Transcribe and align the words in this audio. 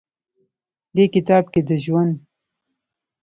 دې 0.95 1.05
کتاب 1.13 1.43
کښې 1.53 1.61
د 1.67 1.69
ژوند 1.83 2.13